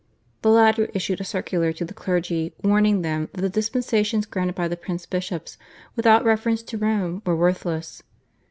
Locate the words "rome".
6.79-7.21